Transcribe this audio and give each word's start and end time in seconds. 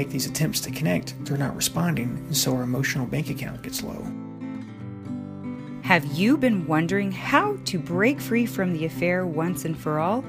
make 0.00 0.08
these 0.08 0.24
attempts 0.24 0.62
to 0.62 0.70
connect, 0.70 1.14
they're 1.26 1.36
not 1.36 1.54
responding, 1.54 2.08
and 2.26 2.34
so 2.34 2.56
our 2.56 2.62
emotional 2.62 3.04
bank 3.04 3.28
account 3.28 3.60
gets 3.60 3.82
low. 3.82 4.02
Have 5.82 6.06
you 6.06 6.38
been 6.38 6.66
wondering 6.66 7.12
how 7.12 7.58
to 7.66 7.78
break 7.78 8.18
free 8.18 8.46
from 8.46 8.72
the 8.72 8.86
affair 8.86 9.26
once 9.26 9.66
and 9.66 9.78
for 9.78 9.98
all? 9.98 10.24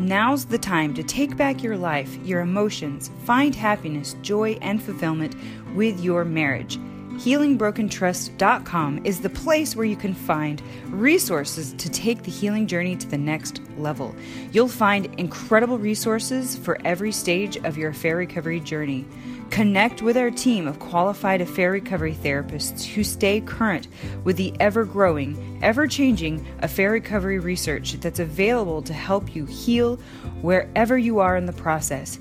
Now's 0.00 0.44
the 0.44 0.58
time 0.58 0.92
to 0.94 1.04
take 1.04 1.36
back 1.36 1.62
your 1.62 1.76
life, 1.76 2.16
your 2.24 2.40
emotions, 2.40 3.12
find 3.24 3.54
happiness, 3.54 4.16
joy, 4.22 4.58
and 4.60 4.82
fulfillment 4.82 5.36
with 5.76 6.00
your 6.00 6.24
marriage. 6.24 6.80
HealingBrokenTrust.com 7.18 9.02
is 9.04 9.20
the 9.20 9.30
place 9.30 9.76
where 9.76 9.86
you 9.86 9.96
can 9.96 10.14
find 10.14 10.62
resources 10.86 11.72
to 11.74 11.88
take 11.88 12.22
the 12.22 12.30
healing 12.30 12.66
journey 12.66 12.96
to 12.96 13.06
the 13.06 13.18
next 13.18 13.60
level. 13.76 14.14
You'll 14.50 14.66
find 14.66 15.06
incredible 15.20 15.78
resources 15.78 16.56
for 16.56 16.78
every 16.84 17.12
stage 17.12 17.56
of 17.58 17.76
your 17.76 17.90
affair 17.90 18.16
recovery 18.16 18.60
journey. 18.60 19.06
Connect 19.50 20.00
with 20.00 20.16
our 20.16 20.30
team 20.30 20.66
of 20.66 20.78
qualified 20.78 21.42
affair 21.42 21.70
recovery 21.70 22.14
therapists 22.14 22.84
who 22.84 23.04
stay 23.04 23.42
current 23.42 23.86
with 24.24 24.38
the 24.38 24.54
ever 24.58 24.84
growing, 24.84 25.60
ever 25.62 25.86
changing 25.86 26.44
affair 26.60 26.90
recovery 26.90 27.38
research 27.38 27.92
that's 28.00 28.18
available 28.18 28.80
to 28.80 28.94
help 28.94 29.36
you 29.36 29.44
heal 29.44 29.96
wherever 30.40 30.96
you 30.96 31.18
are 31.18 31.36
in 31.36 31.44
the 31.44 31.52
process. 31.52 32.18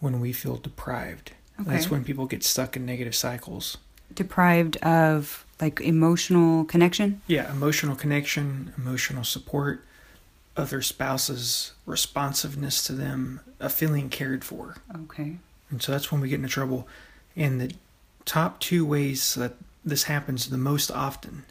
when 0.00 0.20
we 0.20 0.32
feel 0.32 0.56
deprived. 0.56 1.32
That's 1.58 1.90
when 1.90 2.04
people 2.04 2.26
get 2.26 2.42
stuck 2.42 2.76
in 2.76 2.84
negative 2.84 3.14
cycles. 3.14 3.76
Deprived 4.12 4.76
of 4.78 5.46
like 5.60 5.80
emotional 5.80 6.64
connection. 6.64 7.22
Yeah, 7.26 7.50
emotional 7.52 7.94
connection, 7.94 8.72
emotional 8.76 9.24
support, 9.24 9.84
other 10.56 10.82
spouses' 10.82 11.72
responsiveness 11.86 12.82
to 12.84 12.92
them, 12.92 13.40
a 13.60 13.68
feeling 13.68 14.08
cared 14.08 14.44
for. 14.44 14.76
Okay. 15.04 15.36
And 15.70 15.82
so 15.82 15.92
that's 15.92 16.10
when 16.10 16.20
we 16.20 16.28
get 16.28 16.36
into 16.36 16.48
trouble. 16.48 16.88
And 17.36 17.60
the 17.60 17.72
top 18.24 18.60
two 18.60 18.84
ways 18.84 19.34
that 19.34 19.54
this 19.84 20.04
happens 20.04 20.48
the 20.48 20.58
most 20.58 20.90
often, 20.90 21.44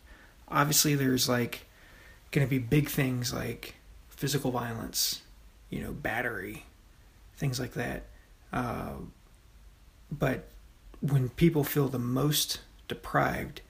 obviously, 0.47 0.95
there's 0.95 1.29
like 1.29 1.65
going 2.31 2.45
to 2.45 2.49
be 2.49 2.59
big 2.59 2.89
things 2.89 3.33
like 3.33 3.75
physical 4.09 4.51
violence, 4.51 5.21
you 5.69 5.81
know, 5.81 5.91
battery, 5.91 6.65
things 7.37 7.59
like 7.59 7.73
that. 7.73 8.03
Uh, 8.51 8.93
but 10.11 10.47
when 11.01 11.29
people 11.29 11.63
feel 11.63 11.87
the 11.87 11.99
most 11.99 12.61
deprived, 12.87 13.61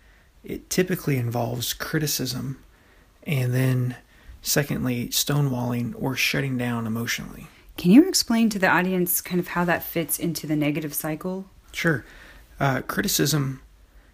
it 0.43 0.69
typically 0.69 1.17
involves 1.17 1.73
criticism 1.73 2.59
and 3.25 3.53
then, 3.53 3.95
secondly, 4.41 5.07
stonewalling 5.07 5.93
or 5.97 6.15
shutting 6.15 6.57
down 6.57 6.85
emotionally. 6.85 7.47
Can 7.77 7.91
you 7.91 8.07
explain 8.07 8.49
to 8.49 8.59
the 8.59 8.67
audience 8.67 9.21
kind 9.21 9.39
of 9.39 9.47
how 9.49 9.65
that 9.65 9.83
fits 9.83 10.19
into 10.19 10.45
the 10.45 10.55
negative 10.55 10.93
cycle? 10.93 11.45
Sure. 11.71 12.05
Uh, 12.63 12.81
criticism. 12.81 13.61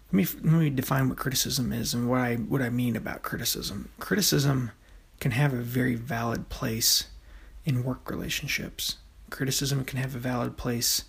Let 0.08 0.12
me 0.12 0.26
let 0.42 0.60
me 0.60 0.70
define 0.70 1.08
what 1.08 1.18
criticism 1.18 1.72
is 1.72 1.94
and 1.94 2.10
what 2.10 2.20
I 2.20 2.34
what 2.34 2.60
I 2.60 2.68
mean 2.68 2.96
about 2.96 3.22
criticism. 3.22 3.90
Criticism 4.00 4.72
can 5.20 5.30
have 5.30 5.52
a 5.52 5.62
very 5.62 5.94
valid 5.94 6.48
place 6.48 7.04
in 7.64 7.84
work 7.84 8.10
relationships. 8.10 8.96
Criticism 9.30 9.84
can 9.84 10.00
have 10.00 10.16
a 10.16 10.18
valid 10.18 10.56
place, 10.56 11.04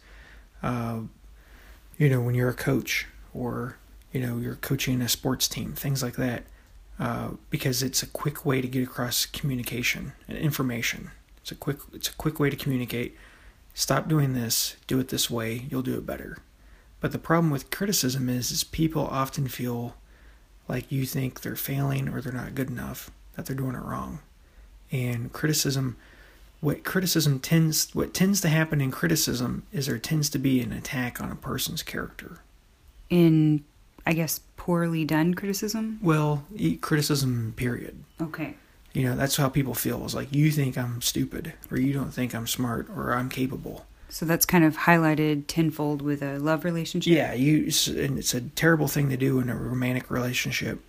uh, 0.62 1.00
you 1.97 2.09
know, 2.09 2.22
when 2.22 2.35
you're 2.35 2.52
a 2.52 2.53
coach 2.53 3.07
or 3.34 3.79
you 4.12 4.22
know 4.22 4.38
you're 4.38 4.58
coaching 4.58 5.02
a 5.02 5.09
sports 5.09 5.47
team, 5.47 5.73
things 5.73 6.03
like 6.03 6.18
that, 6.18 6.44
uh, 7.00 7.29
because 7.50 7.81
it's 7.81 8.03
a 8.03 8.08
quick 8.08 8.46
way 8.46 8.62
to 8.62 8.68
get 8.68 8.84
across 8.84 9.25
communication 9.25 10.13
and 10.28 10.38
information. 10.38 11.09
It's 11.41 11.52
a 11.52 11.56
quick 11.56 11.79
it's 11.91 12.09
a 12.09 12.13
quick 12.13 12.40
way 12.40 12.52
to 12.52 12.56
communicate. 12.56 13.18
Stop 13.73 14.08
doing 14.08 14.34
this. 14.34 14.75
Do 14.85 15.00
it 15.00 15.08
this 15.08 15.28
way. 15.28 15.66
You'll 15.72 15.81
do 15.81 15.97
it 15.97 16.06
better. 16.06 16.38
But 17.01 17.12
the 17.12 17.19
problem 17.19 17.51
with 17.51 17.72
criticism 17.72 18.29
is, 18.29 18.51
is 18.51 18.63
people 18.63 19.06
often 19.07 19.47
feel 19.47 19.95
like 20.67 20.91
you 20.91 21.06
think 21.06 21.41
they're 21.41 21.56
failing 21.56 22.07
or 22.07 22.22
they're 22.22 22.31
not 22.31 22.56
good 22.56 22.69
enough, 22.69 23.12
that 23.35 23.47
they're 23.47 23.56
doing 23.56 23.75
it 23.75 23.81
wrong. 23.84 24.19
And 24.91 25.34
criticism, 25.34 25.97
what 26.61 26.84
criticism 26.84 27.40
tends, 27.40 27.94
what 27.94 28.13
tends 28.13 28.40
to 28.41 28.50
happen 28.50 28.79
in 28.79 28.91
criticism 28.91 29.63
is 29.73 29.88
there 29.88 29.97
tends 29.97 30.29
to 30.29 30.40
be 30.40 30.61
an 30.61 30.72
attack 30.72 31.19
on 31.19 31.31
a 31.31 31.35
person's 31.35 31.81
character. 31.81 32.40
In, 33.09 33.66
I 34.06 34.13
guess, 34.13 34.40
poorly 34.56 35.03
done 35.03 35.34
criticism? 35.34 36.00
Well, 36.03 36.45
criticism, 36.81 37.53
period. 37.57 38.03
Okay. 38.22 38.56
You 38.94 39.06
know, 39.06 39.16
that's 39.16 39.38
how 39.38 39.50
people 39.50 39.73
feel. 39.73 40.06
Is 40.06 40.13
like 40.13 40.34
you 40.34 40.51
think 40.51 40.78
I'm 40.78 41.01
stupid, 41.01 41.53
or 41.72 41.79
you 41.79 41.94
don't 41.94 42.11
think 42.11 42.35
I'm 42.35 42.47
smart, 42.47 42.88
or 42.90 43.13
I'm 43.13 43.29
capable. 43.29 43.85
So 44.11 44.25
that's 44.25 44.45
kind 44.45 44.66
of 44.66 44.75
highlighted 44.75 45.45
tenfold 45.47 46.01
with 46.01 46.22
a 46.22 46.38
love 46.38 46.66
relationship? 46.66 47.11
Yeah, 47.11 47.33
you 47.33 47.72
and 47.88 48.19
it's 48.19 48.33
a 48.33 48.41
terrible 48.41 48.89
thing 48.89 49.09
to 49.09 49.16
do 49.16 49.39
in 49.39 49.49
a 49.49 49.55
romantic 49.55 50.11
relationship 50.11 50.83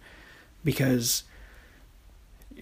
because 0.65 1.23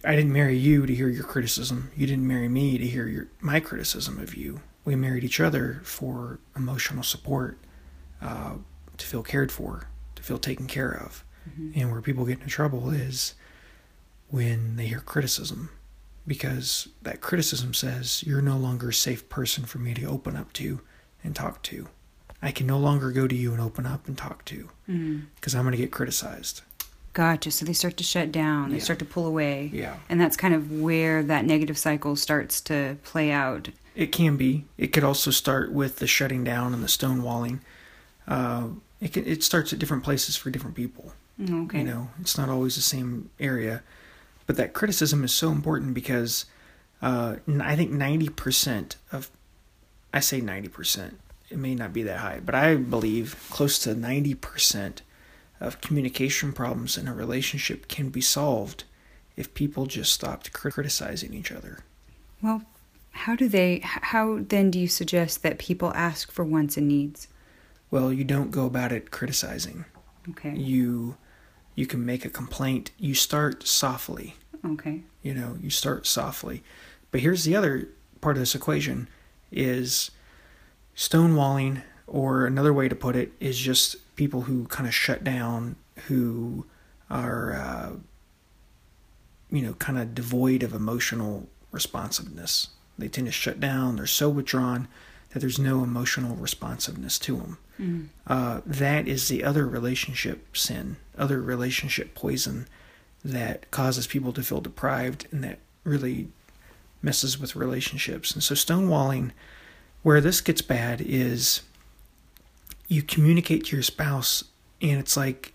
I 0.05 0.15
didn't 0.15 0.35
marry 0.35 0.59
you 0.59 0.85
to 0.85 0.95
hear 0.95 1.09
your 1.09 1.25
criticism. 1.25 1.91
You 1.97 2.07
didn't 2.07 2.27
marry 2.27 2.49
me 2.49 2.77
to 2.77 2.87
hear 2.87 3.07
your 3.07 3.29
my 3.41 3.61
criticism 3.61 4.21
of 4.21 4.35
you. 4.35 4.61
We 4.85 4.97
married 4.97 5.25
each 5.25 5.41
other 5.41 5.81
for 5.83 6.41
emotional 6.55 7.05
support, 7.05 7.57
uh, 8.21 8.57
to 8.99 9.07
feel 9.07 9.23
cared 9.23 9.51
for, 9.51 9.89
to 10.15 10.23
feel 10.23 10.39
taken 10.39 10.67
care 10.67 10.93
of. 10.93 11.25
And 11.75 11.91
where 11.91 12.03
people 12.03 12.27
get 12.27 12.39
into 12.39 12.51
trouble 12.51 12.91
is 12.91 13.35
when 14.29 14.77
they 14.77 14.87
hear 14.87 15.01
criticism, 15.01 15.71
because 16.31 16.87
that 17.03 17.21
criticism 17.21 17.75
says 17.75 18.23
you're 18.25 18.41
no 18.41 18.57
longer 18.57 18.91
a 18.91 18.95
safe 18.95 19.29
person 19.29 19.65
for 19.65 19.79
me 19.79 19.93
to 19.95 20.05
open 20.05 20.37
up 20.37 20.53
to 20.53 20.81
and 21.25 21.35
talk 21.35 21.61
to. 21.65 21.89
I 22.41 22.53
can 22.53 22.69
no 22.69 22.79
longer 22.79 23.11
go 23.11 23.27
to 23.27 23.35
you 23.35 23.51
and 23.53 23.61
open 23.61 23.85
up 23.85 24.07
and 24.07 24.17
talk 24.17 24.45
to 24.45 24.69
Mm. 24.89 25.25
because 25.35 25.57
I'm 25.57 25.65
going 25.65 25.73
to 25.73 25.77
get 25.77 25.91
criticized. 25.91 26.63
Gotcha. 27.15 27.51
So 27.51 27.65
they 27.65 27.73
start 27.73 27.97
to 27.97 28.05
shut 28.05 28.31
down, 28.31 28.71
they 28.71 28.77
Yeah. 28.77 28.83
start 28.85 29.01
to 29.01 29.05
pull 29.05 29.27
away. 29.27 29.71
Yeah. 29.75 29.97
And 30.09 30.21
that's 30.21 30.37
kind 30.37 30.55
of 30.55 30.71
where 30.71 31.25
that 31.25 31.45
negative 31.45 31.77
cycle 31.77 32.15
starts 32.15 32.61
to 32.63 32.97
play 33.03 33.33
out. 33.33 33.71
It 33.97 34.13
can 34.13 34.37
be. 34.37 34.67
It 34.79 34.93
could 34.93 35.03
also 35.03 35.33
start 35.33 35.73
with 35.73 35.97
the 35.97 36.07
shutting 36.07 36.45
down 36.45 36.73
and 36.75 36.81
the 36.85 36.87
stonewalling. 36.87 37.59
Uh, 38.29 38.69
it 39.01 39.13
can, 39.15 39.27
it 39.27 39.43
starts 39.43 39.73
at 39.73 39.81
different 39.81 40.05
places 40.05 40.37
for 40.37 40.49
different 40.51 40.77
people. 40.77 41.13
Mm, 41.43 41.65
Okay. 41.65 41.79
You 41.81 41.87
know, 41.87 42.11
it's 42.21 42.39
not 42.39 42.49
always 42.49 42.77
the 42.77 42.83
same 42.83 43.31
area, 43.41 43.83
but 44.51 44.57
that 44.57 44.73
criticism 44.73 45.23
is 45.23 45.33
so 45.33 45.53
important 45.53 45.95
because 45.95 46.45
uh, 47.03 47.37
I 47.61 47.77
think 47.77 47.93
90% 47.93 48.97
of, 49.13 49.31
I 50.13 50.19
say 50.19 50.41
90%, 50.41 51.13
it 51.51 51.57
may 51.57 51.77
not 51.77 51.93
be 51.93 52.03
that 52.03 52.19
high, 52.19 52.41
but 52.45 52.57
I 52.57 52.75
believe 52.75 53.47
close 53.49 53.79
to 53.85 53.95
90% 53.95 55.03
of 55.61 55.81
communication 55.81 56.53
problems 56.53 56.99
in 56.99 57.07
a 57.07 57.15
relationship 57.15 57.87
can 57.87 58.09
be 58.09 58.21
solved 58.21 58.83
if 59.37 59.55
people 59.55 59.87
just 59.87 60.13
stopped 60.13 60.53
criticizing 60.53 61.33
each 61.33 61.53
other. 61.53 61.85
Well, 62.43 62.63
how 63.13 63.37
do 63.37 63.49
they, 63.49 63.79
how 63.85 64.41
then 64.41 64.73
do 64.73 64.81
you 64.81 64.89
suggest 64.89 65.45
that 65.45 65.61
people 65.61 65.93
ask 65.95 66.33
for 66.33 66.45
wants 66.45 66.77
and 66.77 66.89
needs? 66.89 67.29
Well, 67.93 68.13
you 68.13 68.25
don't 68.25 68.51
go 68.51 68.67
about 68.67 68.91
it 68.91 69.13
criticizing. 69.13 69.85
Okay. 70.29 70.57
You 70.57 71.19
you 71.81 71.87
can 71.87 72.05
make 72.05 72.25
a 72.27 72.31
complaint. 72.31 72.91
You 72.99 73.15
start 73.15 73.67
softly. 73.67 74.35
Okay. 74.65 75.03
You 75.23 75.35
know, 75.35 75.57
you 75.61 75.71
start 75.71 76.07
softly. 76.07 76.63
But 77.11 77.21
here's 77.21 77.45
the 77.45 77.57
other 77.57 77.89
part 78.21 78.37
of 78.37 78.41
this 78.41 78.55
equation 78.55 79.09
is 79.51 80.11
stonewalling 80.97 81.83
or 82.07 82.45
another 82.47 82.73
way 82.73 82.89
to 82.89 82.95
put 82.95 83.17
it 83.17 83.33
is 83.41 83.59
just 83.59 83.97
people 84.17 84.43
who 84.43 84.67
kind 84.67 84.87
of 84.87 84.95
shut 84.95 85.25
down 85.25 85.77
who 86.09 86.67
are 87.11 87.55
uh, 87.55 87.91
you 89.51 89.63
know 89.63 89.75
kind 89.75 89.99
of 89.99 90.15
devoid 90.15 90.63
of 90.63 90.75
emotional 90.75 91.49
responsiveness 91.73 92.69
they 92.99 93.09
tend 93.09 93.27
to 93.27 93.33
shut 93.33 93.61
down 93.61 93.97
they're 93.97 94.07
so 94.07 94.29
withdrawn 94.29 94.89
that 95.31 95.39
there's 95.39 95.59
no 95.59 95.83
emotional 95.83 96.37
responsiveness 96.37 97.19
to 97.19 97.37
them 97.37 97.59
mm. 97.81 98.07
uh, 98.27 98.61
that 98.67 99.07
is 99.09 99.29
the 99.29 99.45
other 99.45 99.67
relationship 99.67 100.57
sin 100.57 100.97
other 101.17 101.41
relationship 101.41 102.15
poison 102.15 102.67
that 103.25 103.71
causes 103.71 104.07
people 104.07 104.33
to 104.33 104.43
feel 104.43 104.61
deprived 104.61 105.27
and 105.31 105.45
that 105.45 105.59
really 105.85 106.29
messes 107.03 107.39
with 107.39 107.57
relationships 107.57 108.33
and 108.33 108.43
so 108.43 108.55
stonewalling 108.55 109.31
where 110.03 110.21
this 110.21 110.41
gets 110.41 110.63
bad 110.63 111.01
is 111.01 111.63
you 112.89 113.03
communicate 113.03 113.65
to 113.65 113.77
your 113.77 113.83
spouse 113.83 114.45
and 114.83 114.99
it's 114.99 115.17
like 115.17 115.53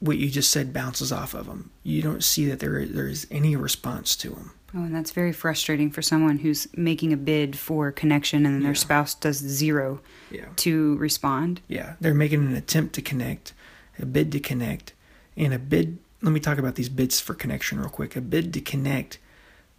what 0.00 0.18
you 0.18 0.28
just 0.28 0.50
said 0.50 0.72
bounces 0.72 1.10
off 1.10 1.34
of 1.34 1.46
them. 1.46 1.70
You 1.82 2.02
don't 2.02 2.22
see 2.22 2.46
that 2.46 2.60
there 2.60 2.84
there 2.86 3.08
is 3.08 3.26
any 3.30 3.56
response 3.56 4.16
to 4.16 4.30
them. 4.30 4.52
Oh, 4.74 4.82
and 4.82 4.94
that's 4.94 5.12
very 5.12 5.32
frustrating 5.32 5.90
for 5.90 6.02
someone 6.02 6.38
who's 6.38 6.66
making 6.76 7.12
a 7.12 7.16
bid 7.16 7.56
for 7.56 7.92
connection 7.92 8.44
and 8.44 8.60
yeah. 8.60 8.66
their 8.66 8.74
spouse 8.74 9.14
does 9.14 9.36
zero 9.36 10.00
yeah. 10.30 10.46
to 10.56 10.96
respond. 10.96 11.60
Yeah, 11.68 11.94
they're 12.00 12.12
making 12.12 12.44
an 12.46 12.56
attempt 12.56 12.94
to 12.96 13.02
connect, 13.02 13.52
a 13.98 14.04
bid 14.04 14.32
to 14.32 14.40
connect, 14.40 14.92
and 15.36 15.54
a 15.54 15.58
bid. 15.58 15.98
Let 16.22 16.32
me 16.32 16.40
talk 16.40 16.58
about 16.58 16.76
these 16.76 16.88
bids 16.88 17.20
for 17.20 17.34
connection 17.34 17.78
real 17.78 17.90
quick. 17.90 18.16
A 18.16 18.20
bid 18.20 18.52
to 18.54 18.60
connect 18.60 19.18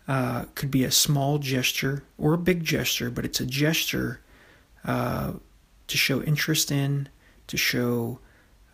uh, 0.07 0.45
could 0.53 0.69
be 0.69 0.83
a 0.83 0.91
small 0.91 1.39
gesture 1.39 2.03
or 2.17 2.33
a 2.33 2.37
big 2.37 2.63
gesture, 2.63 3.09
but 3.09 3.25
it's 3.25 3.39
a 3.39 3.45
gesture 3.45 4.19
uh, 4.85 5.33
to 5.87 5.97
show 5.97 6.21
interest 6.21 6.71
in, 6.71 7.09
to 7.47 7.57
show 7.57 8.19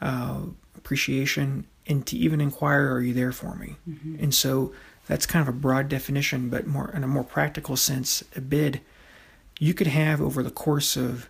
uh, 0.01 0.41
appreciation, 0.75 1.65
and 1.87 2.05
to 2.07 2.17
even 2.17 2.41
inquire, 2.41 2.91
"Are 2.93 3.01
you 3.01 3.13
there 3.13 3.31
for 3.31 3.55
me?" 3.55 3.77
Mm-hmm. 3.87 4.23
And 4.23 4.33
so 4.33 4.73
that's 5.07 5.25
kind 5.25 5.41
of 5.47 5.53
a 5.53 5.57
broad 5.57 5.87
definition, 5.89 6.49
but 6.49 6.67
more 6.67 6.91
in 6.91 7.03
a 7.03 7.07
more 7.07 7.23
practical 7.23 7.77
sense, 7.77 8.23
a 8.35 8.41
bid 8.41 8.81
you 9.59 9.73
could 9.73 9.87
have 9.87 10.21
over 10.21 10.43
the 10.43 10.51
course 10.51 10.97
of 10.97 11.29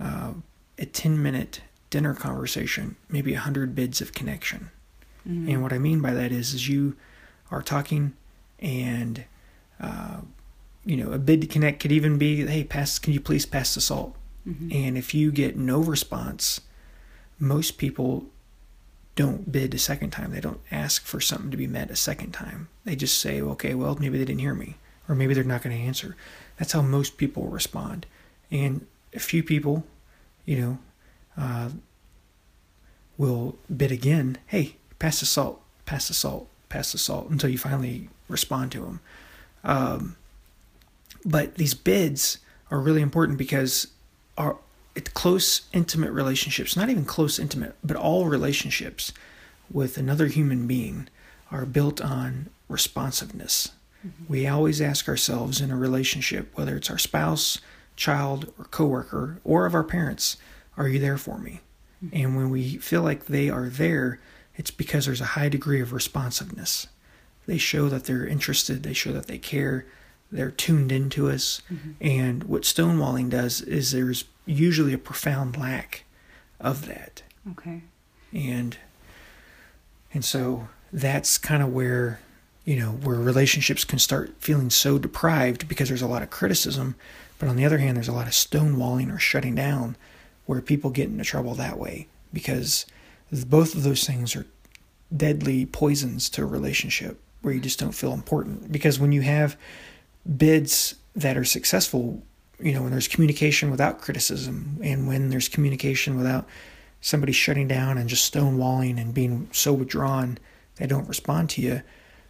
uh, 0.00 0.32
a 0.78 0.84
ten-minute 0.84 1.62
dinner 1.90 2.14
conversation, 2.14 2.96
maybe 3.08 3.34
a 3.34 3.40
hundred 3.40 3.74
bids 3.74 4.00
of 4.00 4.12
connection. 4.12 4.70
Mm-hmm. 5.28 5.48
And 5.48 5.62
what 5.62 5.72
I 5.72 5.78
mean 5.78 6.00
by 6.00 6.12
that 6.12 6.32
is, 6.32 6.54
is 6.54 6.68
you 6.68 6.96
are 7.50 7.62
talking, 7.62 8.14
and 8.60 9.24
uh, 9.80 10.20
you 10.84 10.96
know, 10.96 11.12
a 11.12 11.18
bid 11.18 11.40
to 11.42 11.46
connect 11.46 11.80
could 11.80 11.92
even 11.92 12.18
be, 12.18 12.46
"Hey, 12.46 12.64
pass, 12.64 12.98
can 12.98 13.12
you 13.12 13.20
please 13.20 13.46
pass 13.46 13.74
the 13.74 13.80
salt?" 13.80 14.16
Mm-hmm. 14.46 14.70
And 14.72 14.98
if 14.98 15.14
you 15.14 15.30
get 15.30 15.56
no 15.56 15.80
response, 15.80 16.60
most 17.38 17.78
people 17.78 18.26
don't 19.14 19.52
bid 19.52 19.74
a 19.74 19.78
second 19.78 20.10
time. 20.10 20.32
They 20.32 20.40
don't 20.40 20.60
ask 20.70 21.04
for 21.04 21.20
something 21.20 21.50
to 21.50 21.56
be 21.56 21.66
met 21.66 21.90
a 21.90 21.96
second 21.96 22.32
time. 22.32 22.68
They 22.84 22.96
just 22.96 23.20
say, 23.20 23.40
okay, 23.40 23.74
well, 23.74 23.96
maybe 24.00 24.18
they 24.18 24.24
didn't 24.24 24.40
hear 24.40 24.54
me, 24.54 24.76
or 25.08 25.14
maybe 25.14 25.34
they're 25.34 25.44
not 25.44 25.62
going 25.62 25.76
to 25.76 25.82
answer. 25.82 26.16
That's 26.58 26.72
how 26.72 26.82
most 26.82 27.18
people 27.18 27.46
respond. 27.48 28.06
And 28.50 28.86
a 29.14 29.20
few 29.20 29.42
people, 29.42 29.84
you 30.46 30.60
know, 30.60 30.78
uh, 31.36 31.70
will 33.18 33.56
bid 33.74 33.92
again, 33.92 34.38
hey, 34.46 34.76
pass 35.02 35.18
the 35.18 35.26
salt, 35.26 35.60
pass 35.84 36.06
the 36.06 36.14
salt, 36.14 36.48
pass 36.68 36.92
the 36.92 36.98
salt, 36.98 37.28
until 37.28 37.50
you 37.50 37.58
finally 37.58 38.08
respond 38.28 38.70
to 38.70 38.80
them. 38.82 39.00
Um, 39.64 40.16
but 41.24 41.56
these 41.56 41.74
bids 41.74 42.38
are 42.70 42.78
really 42.78 43.02
important 43.02 43.36
because 43.36 43.88
are 44.38 44.58
close 45.14 45.62
intimate 45.72 46.10
relationships 46.10 46.76
not 46.76 46.90
even 46.90 47.04
close 47.04 47.38
intimate 47.38 47.74
but 47.82 47.96
all 47.96 48.26
relationships 48.26 49.12
with 49.70 49.96
another 49.96 50.26
human 50.26 50.66
being 50.66 51.08
are 51.50 51.64
built 51.64 52.00
on 52.00 52.50
responsiveness 52.68 53.70
mm-hmm. 54.06 54.24
we 54.28 54.46
always 54.46 54.80
ask 54.80 55.08
ourselves 55.08 55.60
in 55.60 55.70
a 55.70 55.76
relationship 55.76 56.50
whether 56.56 56.76
it's 56.76 56.90
our 56.90 56.98
spouse 56.98 57.58
child 57.96 58.52
or 58.58 58.66
coworker 58.66 59.40
or 59.44 59.64
of 59.64 59.74
our 59.74 59.84
parents 59.84 60.36
are 60.76 60.88
you 60.88 60.98
there 60.98 61.18
for 61.18 61.38
me 61.38 61.60
mm-hmm. 62.04 62.14
and 62.16 62.36
when 62.36 62.50
we 62.50 62.76
feel 62.76 63.02
like 63.02 63.26
they 63.26 63.48
are 63.48 63.68
there 63.68 64.18
it's 64.56 64.70
because 64.70 65.06
there's 65.06 65.20
a 65.20 65.26
high 65.26 65.48
degree 65.48 65.80
of 65.80 65.92
responsiveness 65.92 66.86
they 67.46 67.58
show 67.58 67.88
that 67.88 68.04
they're 68.04 68.26
interested 68.26 68.82
they 68.82 68.92
show 68.92 69.12
that 69.12 69.26
they 69.26 69.38
care 69.38 69.84
they're 70.32 70.50
tuned 70.50 70.90
into 70.90 71.30
us. 71.30 71.60
Mm-hmm. 71.70 71.90
And 72.00 72.44
what 72.44 72.62
stonewalling 72.62 73.28
does 73.28 73.60
is 73.60 73.92
there's 73.92 74.24
usually 74.46 74.94
a 74.94 74.98
profound 74.98 75.56
lack 75.56 76.04
of 76.58 76.86
that. 76.86 77.22
Okay. 77.52 77.82
And 78.32 78.78
and 80.14 80.24
so 80.24 80.68
that's 80.92 81.38
kind 81.38 81.62
of 81.62 81.72
where 81.72 82.20
you 82.64 82.76
know 82.76 82.92
where 82.92 83.16
relationships 83.16 83.84
can 83.84 83.98
start 83.98 84.32
feeling 84.38 84.70
so 84.70 84.98
deprived 84.98 85.68
because 85.68 85.88
there's 85.88 86.02
a 86.02 86.06
lot 86.06 86.22
of 86.22 86.30
criticism, 86.30 86.94
but 87.38 87.48
on 87.48 87.56
the 87.56 87.66
other 87.66 87.78
hand 87.78 87.96
there's 87.96 88.08
a 88.08 88.12
lot 88.12 88.26
of 88.26 88.32
stonewalling 88.32 89.14
or 89.14 89.18
shutting 89.18 89.54
down 89.54 89.96
where 90.46 90.60
people 90.60 90.90
get 90.90 91.08
into 91.08 91.24
trouble 91.24 91.54
that 91.54 91.78
way 91.78 92.08
because 92.32 92.86
both 93.32 93.74
of 93.74 93.82
those 93.82 94.06
things 94.06 94.36
are 94.36 94.46
deadly 95.14 95.66
poisons 95.66 96.28
to 96.30 96.42
a 96.42 96.46
relationship 96.46 97.20
where 97.40 97.52
you 97.52 97.60
just 97.60 97.78
don't 97.78 97.92
feel 97.92 98.12
important 98.12 98.70
because 98.70 98.98
when 98.98 99.12
you 99.12 99.22
have 99.22 99.56
bids 100.36 100.94
that 101.14 101.36
are 101.36 101.44
successful, 101.44 102.22
you 102.60 102.72
know, 102.72 102.82
when 102.82 102.92
there's 102.92 103.08
communication 103.08 103.70
without 103.70 104.00
criticism 104.00 104.78
and 104.82 105.06
when 105.06 105.30
there's 105.30 105.48
communication 105.48 106.16
without 106.16 106.46
somebody 107.00 107.32
shutting 107.32 107.66
down 107.66 107.98
and 107.98 108.08
just 108.08 108.32
stonewalling 108.32 109.00
and 109.00 109.12
being 109.12 109.48
so 109.50 109.72
withdrawn 109.72 110.38
they 110.76 110.86
don't 110.86 111.08
respond 111.08 111.50
to 111.50 111.60
you, 111.60 111.82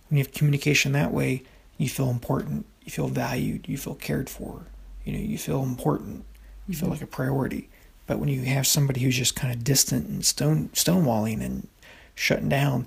when 0.08 0.18
you 0.18 0.24
have 0.24 0.32
communication 0.32 0.92
that 0.92 1.12
way, 1.12 1.42
you 1.78 1.88
feel 1.88 2.10
important, 2.10 2.66
you 2.84 2.90
feel 2.90 3.08
valued, 3.08 3.68
you 3.68 3.78
feel 3.78 3.94
cared 3.94 4.28
for, 4.28 4.66
you 5.04 5.12
know, 5.12 5.18
you 5.18 5.38
feel 5.38 5.62
important, 5.62 6.24
you 6.66 6.74
feel 6.74 6.86
mm-hmm. 6.86 6.92
like 6.92 7.02
a 7.02 7.06
priority. 7.06 7.68
But 8.12 8.18
when 8.18 8.28
you 8.28 8.42
have 8.42 8.66
somebody 8.66 9.00
who's 9.00 9.16
just 9.16 9.34
kind 9.34 9.54
of 9.54 9.64
distant 9.64 10.06
and 10.06 10.22
stone 10.22 10.68
stonewalling 10.74 11.42
and 11.42 11.66
shutting 12.14 12.50
down, 12.50 12.86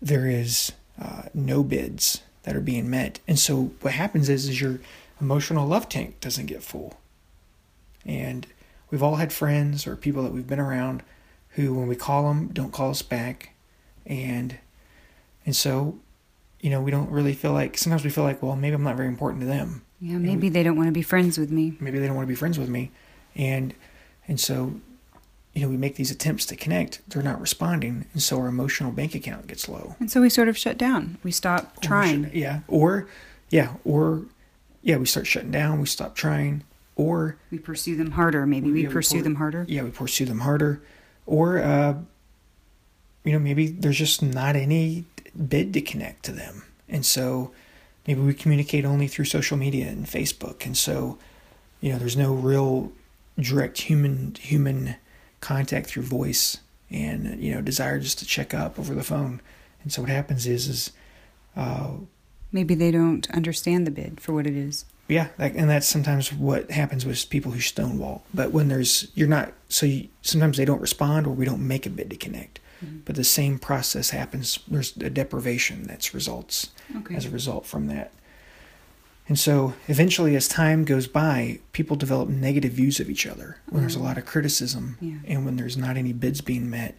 there 0.00 0.28
is 0.28 0.70
uh, 0.96 1.22
no 1.34 1.64
bids 1.64 2.22
that 2.44 2.54
are 2.54 2.60
being 2.60 2.88
met. 2.88 3.18
And 3.26 3.36
so 3.36 3.72
what 3.80 3.94
happens 3.94 4.28
is 4.28 4.48
is 4.48 4.60
your 4.60 4.78
emotional 5.20 5.66
love 5.66 5.88
tank 5.88 6.20
doesn't 6.20 6.46
get 6.46 6.62
full. 6.62 7.00
And 8.06 8.46
we've 8.92 9.02
all 9.02 9.16
had 9.16 9.32
friends 9.32 9.88
or 9.88 9.96
people 9.96 10.22
that 10.22 10.30
we've 10.30 10.46
been 10.46 10.60
around 10.60 11.02
who 11.54 11.74
when 11.74 11.88
we 11.88 11.96
call 11.96 12.28
them 12.28 12.50
don't 12.52 12.72
call 12.72 12.90
us 12.90 13.02
back 13.02 13.54
and 14.06 14.56
and 15.44 15.56
so 15.56 15.98
you 16.60 16.70
know 16.70 16.80
we 16.80 16.92
don't 16.92 17.10
really 17.10 17.32
feel 17.32 17.52
like 17.52 17.76
sometimes 17.76 18.04
we 18.04 18.10
feel 18.10 18.22
like 18.22 18.40
well 18.40 18.54
maybe 18.54 18.76
I'm 18.76 18.84
not 18.84 18.94
very 18.94 19.08
important 19.08 19.40
to 19.40 19.48
them. 19.48 19.82
Yeah, 20.00 20.18
maybe 20.18 20.42
we, 20.42 20.48
they 20.48 20.62
don't 20.62 20.76
want 20.76 20.86
to 20.86 20.92
be 20.92 21.02
friends 21.02 21.38
with 21.38 21.50
me. 21.50 21.76
Maybe 21.80 21.98
they 21.98 22.06
don't 22.06 22.14
want 22.14 22.28
to 22.28 22.32
be 22.32 22.36
friends 22.36 22.56
with 22.56 22.68
me. 22.68 22.92
And 23.34 23.74
and 24.30 24.40
so 24.40 24.80
you 25.52 25.62
know, 25.62 25.68
we 25.68 25.76
make 25.76 25.96
these 25.96 26.12
attempts 26.12 26.46
to 26.46 26.56
connect, 26.56 27.00
they're 27.08 27.22
not 27.22 27.40
responding, 27.40 28.06
and 28.12 28.22
so 28.22 28.38
our 28.38 28.46
emotional 28.46 28.92
bank 28.92 29.16
account 29.16 29.48
gets 29.48 29.68
low. 29.68 29.96
And 29.98 30.10
so 30.10 30.20
we 30.20 30.30
sort 30.30 30.48
of 30.48 30.56
shut 30.56 30.78
down. 30.78 31.18
We 31.24 31.32
stop 31.32 31.76
or 31.76 31.80
trying. 31.80 32.30
We 32.32 32.42
yeah, 32.42 32.60
or 32.68 33.08
yeah, 33.50 33.74
or 33.84 34.22
yeah, 34.82 34.96
we 34.96 35.06
start 35.06 35.26
shutting 35.26 35.50
down. 35.50 35.80
We 35.80 35.86
stop 35.86 36.14
trying, 36.14 36.62
or 36.94 37.36
we 37.50 37.58
pursue 37.58 37.96
them 37.96 38.12
harder. 38.12 38.46
Maybe 38.46 38.70
we, 38.70 38.86
we 38.86 38.92
pursue 38.92 39.16
we 39.16 39.20
pour, 39.20 39.24
them 39.24 39.34
harder. 39.34 39.66
Yeah, 39.68 39.82
we 39.82 39.90
pursue 39.90 40.24
them 40.24 40.40
harder, 40.40 40.80
or 41.26 41.58
uh, 41.58 41.94
you 43.24 43.32
know, 43.32 43.40
maybe 43.40 43.66
there's 43.66 43.98
just 43.98 44.22
not 44.22 44.54
any 44.54 45.04
bid 45.48 45.74
to 45.74 45.80
connect 45.80 46.24
to 46.26 46.32
them, 46.32 46.62
and 46.88 47.04
so 47.04 47.50
maybe 48.06 48.20
we 48.20 48.34
communicate 48.34 48.84
only 48.84 49.08
through 49.08 49.24
social 49.24 49.56
media 49.56 49.88
and 49.88 50.06
Facebook, 50.06 50.64
and 50.64 50.76
so 50.76 51.18
you 51.80 51.92
know, 51.92 51.98
there's 51.98 52.16
no 52.16 52.32
real 52.32 52.92
direct 53.38 53.82
human 53.82 54.34
human 54.38 54.96
contact 55.40 55.86
through 55.88 56.02
voice 56.02 56.58
and 56.90 57.40
you 57.42 57.54
know 57.54 57.60
desire 57.62 57.98
just 58.00 58.18
to 58.18 58.26
check 58.26 58.52
up 58.54 58.78
over 58.78 58.94
the 58.94 59.02
phone. 59.04 59.40
And 59.82 59.92
so 59.92 60.02
what 60.02 60.10
happens 60.10 60.46
is 60.46 60.68
is 60.68 60.90
Uh, 61.56 61.90
Maybe 62.52 62.74
they 62.74 62.90
don't 62.90 63.30
understand 63.30 63.86
the 63.86 63.90
bid 63.92 64.20
for 64.20 64.32
what 64.32 64.46
it 64.46 64.56
is. 64.56 64.84
yeah, 65.08 65.28
like, 65.38 65.54
and 65.56 65.68
that's 65.70 65.86
sometimes 65.86 66.32
what 66.32 66.70
happens 66.72 67.06
with 67.06 67.28
people 67.30 67.52
who 67.52 67.60
stonewall. 67.60 68.22
But 68.34 68.50
when 68.52 68.68
there's 68.68 69.08
you're 69.14 69.28
not 69.28 69.52
so 69.68 69.86
you, 69.86 70.08
sometimes 70.22 70.56
they 70.56 70.64
don't 70.64 70.80
respond 70.80 71.26
or 71.26 71.30
we 71.34 71.44
don't 71.44 71.66
make 71.66 71.86
a 71.86 71.90
bid 71.90 72.10
to 72.10 72.16
connect. 72.16 72.58
But 73.04 73.14
the 73.16 73.24
same 73.24 73.58
process 73.58 74.08
happens. 74.10 74.58
There's 74.66 74.96
a 74.96 75.10
deprivation 75.10 75.82
that's 75.82 76.14
results 76.14 76.70
Okay. 76.96 77.14
as 77.14 77.26
a 77.26 77.30
result 77.30 77.66
from 77.66 77.88
that. 77.88 78.10
And 79.30 79.38
so 79.38 79.74
eventually, 79.86 80.34
as 80.34 80.48
time 80.48 80.84
goes 80.84 81.06
by, 81.06 81.60
people 81.70 81.94
develop 81.94 82.28
negative 82.28 82.72
views 82.72 82.98
of 82.98 83.08
each 83.08 83.28
other. 83.28 83.58
When 83.68 83.82
there's 83.82 83.94
a 83.94 84.00
mm. 84.00 84.02
lot 84.02 84.18
of 84.18 84.26
criticism, 84.26 84.98
Yeah. 85.00 85.18
and 85.24 85.44
when 85.44 85.54
there's 85.54 85.76
not 85.76 85.96
any 85.96 86.12
bids 86.12 86.40
being 86.40 86.68
met, 86.68 86.96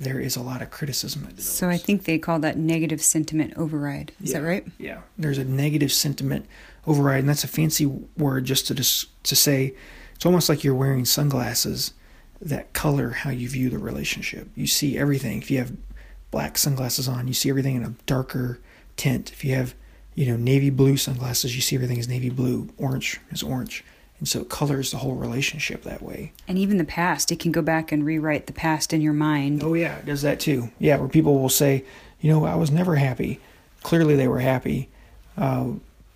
there 0.00 0.18
is 0.18 0.36
a 0.36 0.40
lot 0.40 0.62
of 0.62 0.70
criticism 0.70 1.24
that 1.24 1.36
develops. 1.36 1.50
So 1.50 1.68
I 1.68 1.76
think 1.76 2.04
they 2.04 2.18
call 2.18 2.38
that 2.38 2.56
negative 2.56 3.02
sentiment 3.02 3.52
override. 3.58 4.12
Is 4.22 4.32
that 4.32 4.40
right? 4.40 4.66
Yeah, 4.78 5.00
there's 5.18 5.36
a 5.36 5.44
negative 5.44 5.92
sentiment 5.92 6.46
override, 6.86 7.20
and 7.20 7.28
that's 7.28 7.44
a 7.44 7.48
fancy 7.48 7.84
word 7.84 8.46
just 8.46 8.66
to 8.68 8.74
dis- 8.74 9.04
to 9.24 9.36
say 9.36 9.74
it's 10.14 10.24
almost 10.24 10.48
like 10.48 10.64
you're 10.64 10.74
wearing 10.74 11.04
sunglasses 11.04 11.92
that 12.40 12.72
color 12.72 13.10
how 13.10 13.28
you 13.28 13.50
view 13.50 13.68
the 13.68 13.78
relationship. 13.78 14.48
You 14.54 14.66
see 14.66 14.96
everything. 14.96 15.42
If 15.42 15.50
you 15.50 15.58
have 15.58 15.76
black 16.30 16.56
sunglasses 16.56 17.06
on, 17.06 17.28
you 17.28 17.34
see 17.34 17.50
everything 17.50 17.76
in 17.76 17.84
a 17.84 17.94
darker 18.06 18.60
tint. 18.96 19.30
If 19.30 19.44
you 19.44 19.54
have, 19.56 19.74
you 20.16 20.26
know, 20.26 20.36
navy 20.36 20.70
blue 20.70 20.96
sunglasses, 20.96 21.54
you 21.54 21.60
see 21.62 21.76
everything 21.76 21.98
as 21.98 22.08
navy 22.08 22.30
blue. 22.30 22.68
Orange 22.78 23.20
is 23.30 23.42
orange, 23.42 23.84
and 24.18 24.26
so 24.26 24.40
it 24.40 24.48
colors 24.48 24.90
the 24.90 24.96
whole 24.96 25.14
relationship 25.14 25.82
that 25.82 26.02
way. 26.02 26.32
And 26.48 26.58
even 26.58 26.78
the 26.78 26.84
past, 26.84 27.30
it 27.30 27.38
can 27.38 27.52
go 27.52 27.62
back 27.62 27.92
and 27.92 28.04
rewrite 28.04 28.46
the 28.46 28.54
past 28.54 28.92
in 28.92 29.02
your 29.02 29.12
mind. 29.12 29.62
Oh 29.62 29.74
yeah, 29.74 29.98
it 29.98 30.06
does 30.06 30.22
that 30.22 30.40
too. 30.40 30.72
Yeah, 30.78 30.96
where 30.96 31.08
people 31.08 31.38
will 31.38 31.50
say, 31.50 31.84
you 32.20 32.30
know, 32.30 32.44
I 32.46 32.56
was 32.56 32.70
never 32.70 32.96
happy. 32.96 33.40
Clearly, 33.82 34.16
they 34.16 34.26
were 34.26 34.40
happy, 34.40 34.88
uh, 35.36 35.66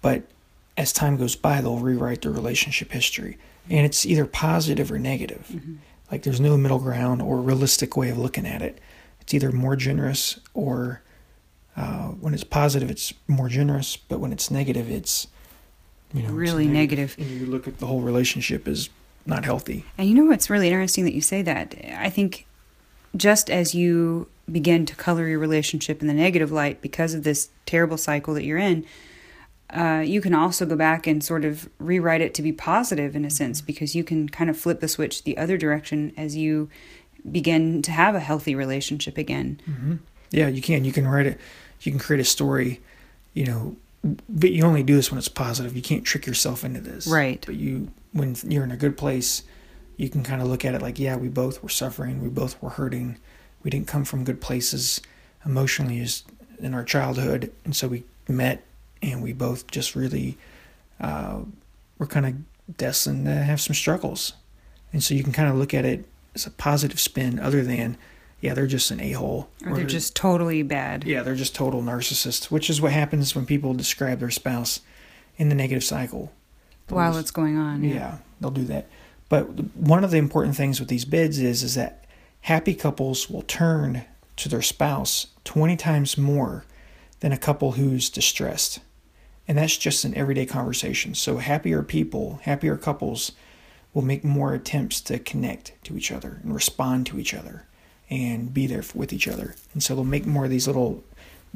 but 0.02 0.23
as 0.76 0.92
time 0.92 1.19
goes 1.19 1.37
by, 1.37 1.61
they'll 1.61 1.78
rewrite 1.78 2.23
their 2.23 2.33
relationship 2.33 2.90
history, 2.90 3.37
and 3.69 3.85
it's 3.85 4.07
either 4.07 4.25
positive 4.25 4.90
or 4.90 4.99
negative. 4.99 5.54
Like 6.11 6.23
there's 6.23 6.40
no 6.40 6.57
middle 6.57 6.78
ground 6.78 7.21
or 7.23 7.40
realistic 7.40 7.97
way 7.97 8.09
of 8.09 8.19
looking 8.19 8.47
at 8.47 8.62
it. 8.62 8.78
It's 9.21 9.35
either 9.35 9.52
more 9.52 9.76
generous 9.76 10.40
or 10.54 11.02
uh, 11.81 12.09
when 12.23 12.35
it's 12.35 12.45
positive, 12.45 12.91
it's 12.91 13.13
more 13.29 13.49
generous, 13.49 13.97
but 13.97 14.21
when 14.21 14.33
it's 14.33 14.51
negative, 14.51 14.91
it's 14.91 15.27
you 16.13 16.23
know 16.23 16.29
it's 16.29 16.37
Really 16.47 16.67
negative. 16.69 17.15
and 17.19 17.31
you 17.31 17.47
look 17.47 17.67
at 17.69 17.79
the 17.79 17.87
whole 17.87 18.01
relationship 18.03 18.67
as 18.69 18.89
not 19.27 19.45
healthy. 19.45 19.85
And 19.99 20.09
you 20.09 20.15
know 20.15 20.25
what's 20.31 20.51
really 20.51 20.69
interesting 20.69 21.05
that 21.05 21.15
you 21.15 21.21
say 21.21 21.43
that? 21.43 21.75
I 22.09 22.11
think 22.11 22.47
just 23.17 23.51
as 23.51 23.75
you 23.75 24.27
begin 24.51 24.87
to 24.87 24.95
color 24.97 25.29
your 25.29 25.39
relationship 25.39 26.01
in 26.03 26.09
the 26.09 26.15
negative 26.15 26.51
light 26.51 26.81
because 26.83 27.15
of 27.15 27.23
this 27.23 27.51
terrible 27.67 27.97
cycle 27.97 28.35
that 28.35 28.45
you're 28.45 28.59
in, 28.59 28.85
uh, 29.71 30.03
you 30.05 30.21
can 30.21 30.35
also 30.35 30.67
go 30.67 30.75
back 30.75 31.07
and 31.07 31.23
sort 31.23 31.45
of 31.45 31.69
rewrite 31.79 32.21
it 32.21 32.35
to 32.35 32.43
be 32.43 32.53
positive 32.53 33.15
in 33.15 33.25
a 33.25 33.31
sense 33.31 33.61
because 33.61 33.95
you 33.95 34.03
can 34.03 34.29
kind 34.29 34.51
of 34.51 34.57
flip 34.59 34.81
the 34.81 34.89
switch 34.89 35.23
the 35.23 35.39
other 35.39 35.57
direction 35.57 36.13
as 36.17 36.35
you 36.37 36.69
begin 37.31 37.83
to 37.83 37.93
have 37.93 38.15
a 38.17 38.21
healthy 38.21 38.55
relationship 38.55 39.17
again. 39.19 39.61
hmm 39.67 39.95
Yeah, 40.33 40.49
you 40.49 40.63
can. 40.63 40.85
You 40.85 40.93
can 40.93 41.07
write 41.07 41.27
it. 41.27 41.39
You 41.81 41.93
can 41.93 41.99
create 41.99 42.21
a 42.21 42.25
story. 42.25 42.81
You 43.35 43.47
know, 43.47 43.77
but 44.29 44.51
you 44.51 44.65
only 44.65 44.83
do 44.83 44.97
this 44.97 45.11
when 45.11 45.19
it's 45.19 45.29
positive. 45.29 45.77
You 45.77 45.83
can't 45.83 46.05
trick 46.05 46.27
yourself 46.27 46.65
into 46.65 46.81
this. 46.81 47.07
Right. 47.07 47.43
But 47.47 47.57
you, 47.57 47.93
when 48.13 48.37
you're 48.45 48.65
in 48.65 48.73
a 48.73 48.77
good 48.77 48.97
place, 48.97 49.45
you 49.97 50.09
can 50.09 50.23
kind 50.23 50.43
of 50.43 50.49
look 50.49 50.65
at 50.65 50.75
it 50.75 50.83
like, 50.83 50.99
yeah, 50.99 51.17
we 51.17 51.29
both 51.29 51.63
were 51.63 51.69
suffering. 51.69 52.23
We 52.23 52.29
both 52.29 52.61
were 52.63 52.71
hurting. 52.71 53.19
We 53.63 53.71
didn't 53.71 53.87
come 53.87 54.05
from 54.05 54.25
good 54.25 54.41
places 54.41 55.01
emotionally 55.45 56.01
as 56.01 56.25
in 56.59 56.75
our 56.75 56.85
childhood, 56.85 57.53
and 57.65 57.75
so 57.75 57.89
we 57.89 58.05
met, 58.29 58.63
and 59.01 59.23
we 59.23 59.33
both 59.33 59.71
just 59.71 59.95
really 59.95 60.37
uh, 61.01 61.41
were 61.99 62.07
kind 62.07 62.27
of 62.27 62.77
destined 62.77 63.25
to 63.25 63.33
have 63.33 63.61
some 63.61 63.75
struggles. 63.75 64.35
And 64.93 65.03
so 65.03 65.15
you 65.15 65.23
can 65.23 65.33
kind 65.33 65.49
of 65.49 65.57
look 65.57 65.73
at 65.73 65.85
it 65.85 66.05
as 66.35 66.47
a 66.47 66.51
positive 66.51 67.01
spin, 67.01 67.39
other 67.39 67.63
than, 67.63 67.97
yeah, 68.40 68.54
they're 68.54 68.66
just 68.66 68.90
an 68.90 69.00
a 69.00 69.12
hole. 69.12 69.49
Or 69.66 69.75
they're 69.76 69.85
just 69.85 70.16
totally 70.16 70.62
bad. 70.62 71.04
Yeah, 71.04 71.23
they're 71.23 71.35
just 71.35 71.54
total 71.54 71.82
narcissists, 71.82 72.50
which 72.50 72.70
is 72.70 72.80
what 72.80 72.92
happens 72.92 73.35
when 73.35 73.47
people 73.47 73.75
describe 73.75 74.18
their 74.20 74.30
spouse 74.30 74.80
in 75.37 75.49
the 75.49 75.54
negative 75.54 75.85
cycle. 75.85 76.32
They'll 76.87 76.97
While 76.97 77.12
just- 77.12 77.20
it's 77.23 77.30
going 77.30 77.59
on. 77.59 77.85
yeah. 77.85 78.18
they'll 78.40 78.50
do 78.50 78.64
that. 78.64 78.88
But 79.28 79.76
one 79.76 80.02
of 80.02 80.11
the 80.11 80.16
important 80.18 80.56
things 80.56 80.80
with 80.80 80.88
these 80.88 81.04
bids 81.04 81.38
is 81.38 81.62
is 81.62 81.75
that 81.76 82.04
happy 82.42 82.75
couples 82.75 83.30
will 83.30 83.42
turn 83.42 84.04
to 84.37 84.49
their 84.49 84.62
spouse 84.62 85.28
20 85.44 85.76
times 85.76 86.16
more 86.18 86.64
than 87.20 87.30
a 87.32 87.37
couple 87.38 87.73
who's 87.73 88.09
distressed. 88.11 88.80
And 89.47 89.59
that's 89.59 89.76
just 89.76 90.04
an 90.04 90.14
everyday 90.16 90.47
conversation. 90.47 91.14
So 91.14 91.37
happier 91.38 91.82
people, 91.82 92.40
happier 92.42 92.76
couples 92.76 93.32
will 93.92 94.02
make 94.02 94.25
more 94.25 94.54
attempts 94.54 95.00
to 95.02 95.18
connect 95.18 95.73
to 95.85 95.97
each 95.97 96.11
other 96.11 96.40
and 96.42 96.54
respond 96.54 97.06
to 97.06 97.18
each 97.18 97.35
other 97.35 97.66
and 98.11 98.52
be 98.52 98.67
there 98.67 98.83
with 98.95 99.12
each 99.12 99.29
other. 99.29 99.55
And 99.73 99.83
so 99.83 99.95
they'll 99.95 100.05
make 100.05 100.26
more 100.26 100.45
of 100.45 100.50
these 100.50 100.67
little 100.67 101.05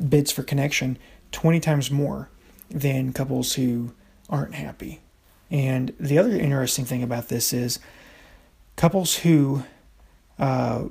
bids 0.08 0.30
for 0.30 0.42
connection 0.42 0.99
20 1.32 1.61
times 1.61 1.90
more 1.90 2.28
than 2.70 3.12
couples 3.12 3.54
who 3.54 3.92
aren't 4.28 4.54
happy. 4.54 5.00
And 5.50 5.92
the 5.99 6.18
other 6.18 6.30
interesting 6.30 6.84
thing 6.84 7.02
about 7.02 7.28
this 7.28 7.52
is 7.52 7.78
couples 8.76 9.16
who 9.18 9.64
uh, 10.38 10.84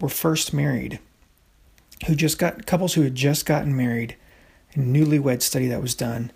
were 0.00 0.08
first 0.08 0.52
married, 0.52 1.00
who 2.06 2.14
just 2.14 2.38
got 2.38 2.66
couples 2.66 2.94
who 2.94 3.02
had 3.02 3.14
just 3.14 3.46
gotten 3.46 3.76
married, 3.76 4.16
a 4.74 4.78
newlywed 4.78 5.42
study 5.42 5.66
that 5.68 5.82
was 5.82 5.94
done, 5.94 6.30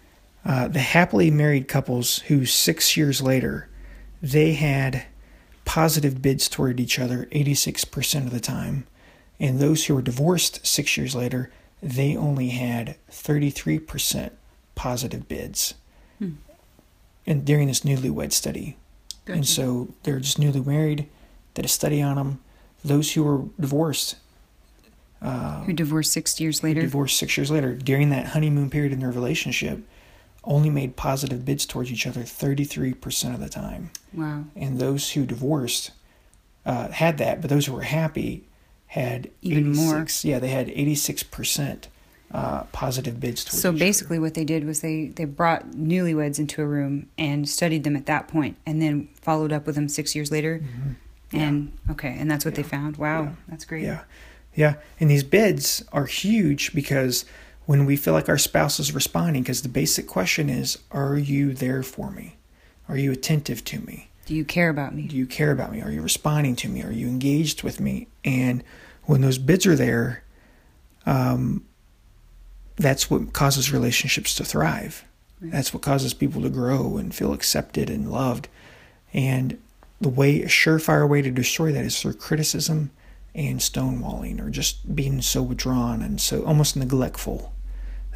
uh, 0.44 0.68
the 0.68 0.80
happily 0.80 1.30
married 1.30 1.68
couples 1.68 2.18
who 2.20 2.46
six 2.46 2.96
years 2.96 3.20
later 3.20 3.68
they 4.22 4.54
had 4.54 5.04
positive 5.74 6.20
bids 6.20 6.48
toward 6.48 6.80
each 6.80 6.98
other 6.98 7.26
86% 7.30 8.26
of 8.26 8.32
the 8.32 8.40
time, 8.40 8.88
and 9.38 9.60
those 9.60 9.86
who 9.86 9.94
were 9.94 10.02
divorced 10.02 10.66
six 10.66 10.96
years 10.96 11.14
later 11.14 11.48
they 11.80 12.16
only 12.16 12.48
had 12.48 12.96
33% 13.10 14.32
positive 14.74 15.28
bids 15.28 15.74
Hmm. 16.18 16.32
and 17.24 17.44
during 17.44 17.68
this 17.68 17.80
newlywed 17.82 18.32
study. 18.32 18.76
And 19.28 19.46
so 19.46 19.88
they're 20.02 20.18
just 20.18 20.40
newly 20.40 20.60
married, 20.60 21.06
did 21.54 21.64
a 21.64 21.68
study 21.68 22.02
on 22.02 22.16
them. 22.16 22.40
Those 22.84 23.12
who 23.12 23.22
were 23.22 23.44
divorced, 23.60 24.16
uh, 25.22 25.62
Who 25.62 25.72
divorced 25.72 26.10
six 26.12 26.40
years 26.40 26.64
later. 26.64 26.80
divorced 26.82 27.16
six 27.16 27.36
years 27.36 27.50
later, 27.50 27.74
during 27.76 28.10
that 28.10 28.26
honeymoon 28.34 28.70
period 28.70 28.92
in 28.92 28.98
their 28.98 29.12
relationship, 29.12 29.78
only 30.44 30.70
made 30.70 30.96
positive 30.96 31.44
bids 31.44 31.66
towards 31.66 31.90
each 31.92 32.06
other 32.06 32.22
33% 32.22 33.34
of 33.34 33.40
the 33.40 33.48
time. 33.48 33.90
Wow. 34.14 34.44
And 34.56 34.78
those 34.78 35.12
who 35.12 35.26
divorced 35.26 35.90
uh, 36.64 36.88
had 36.88 37.18
that, 37.18 37.40
but 37.40 37.50
those 37.50 37.66
who 37.66 37.72
were 37.74 37.82
happy 37.82 38.44
had 38.86 39.30
Even 39.42 39.72
more. 39.72 40.06
Yeah, 40.22 40.38
they 40.38 40.48
had 40.48 40.68
86% 40.68 41.84
uh, 42.32 42.64
positive 42.72 43.20
bids 43.20 43.44
towards 43.44 43.60
So 43.62 43.68
each 43.68 43.72
other. 43.72 43.78
So 43.78 43.84
basically, 43.86 44.18
what 44.18 44.34
they 44.34 44.44
did 44.44 44.64
was 44.64 44.80
they 44.80 45.08
they 45.08 45.24
brought 45.24 45.70
newlyweds 45.72 46.38
into 46.38 46.62
a 46.62 46.66
room 46.66 47.08
and 47.18 47.48
studied 47.48 47.84
them 47.84 47.96
at 47.96 48.06
that 48.06 48.28
point, 48.28 48.56
and 48.66 48.80
then 48.80 49.08
followed 49.20 49.52
up 49.52 49.66
with 49.66 49.74
them 49.74 49.88
six 49.88 50.14
years 50.14 50.30
later. 50.30 50.60
Mhm. 50.62 50.94
And 51.32 51.72
okay, 51.90 52.14
and 52.18 52.30
that's 52.30 52.44
what 52.44 52.54
they 52.56 52.62
found. 52.62 52.96
Wow, 52.96 53.22
Yeah. 53.22 53.30
that's 53.48 53.64
great. 53.64 53.84
Yeah. 53.84 54.02
Yeah. 54.54 54.74
And 54.98 55.08
these 55.10 55.22
bids 55.22 55.84
are 55.92 56.06
huge 56.06 56.72
because 56.74 57.24
when 57.70 57.86
we 57.86 57.94
feel 57.94 58.12
like 58.12 58.28
our 58.28 58.36
spouse 58.36 58.80
is 58.80 58.92
responding, 58.92 59.44
because 59.44 59.62
the 59.62 59.68
basic 59.68 60.08
question 60.08 60.50
is, 60.50 60.76
are 60.90 61.16
you 61.16 61.54
there 61.54 61.84
for 61.84 62.10
me? 62.10 62.34
Are 62.88 62.96
you 62.96 63.12
attentive 63.12 63.64
to 63.66 63.78
me? 63.78 64.10
Do 64.26 64.34
you 64.34 64.44
care 64.44 64.70
about 64.70 64.92
me? 64.92 65.06
Do 65.06 65.14
you 65.14 65.24
care 65.24 65.52
about 65.52 65.70
me? 65.70 65.80
Are 65.80 65.92
you 65.92 66.02
responding 66.02 66.56
to 66.56 66.68
me? 66.68 66.82
Are 66.82 66.90
you 66.90 67.06
engaged 67.06 67.62
with 67.62 67.78
me? 67.78 68.08
And 68.24 68.64
when 69.04 69.20
those 69.20 69.38
bids 69.38 69.68
are 69.68 69.76
there, 69.76 70.24
um, 71.06 71.64
that's 72.74 73.08
what 73.08 73.32
causes 73.32 73.70
relationships 73.70 74.34
to 74.34 74.44
thrive. 74.44 75.04
Right. 75.40 75.52
That's 75.52 75.72
what 75.72 75.84
causes 75.84 76.12
people 76.12 76.42
to 76.42 76.50
grow 76.50 76.96
and 76.96 77.14
feel 77.14 77.32
accepted 77.32 77.88
and 77.88 78.10
loved. 78.10 78.48
And 79.14 79.62
the 80.00 80.08
way, 80.08 80.42
a 80.42 80.48
surefire 80.48 81.08
way 81.08 81.22
to 81.22 81.30
destroy 81.30 81.70
that 81.70 81.84
is 81.84 82.02
through 82.02 82.14
criticism 82.14 82.90
and 83.32 83.60
stonewalling 83.60 84.40
or 84.44 84.50
just 84.50 84.96
being 84.96 85.22
so 85.22 85.40
withdrawn 85.40 86.02
and 86.02 86.20
so 86.20 86.44
almost 86.44 86.74
neglectful. 86.76 87.52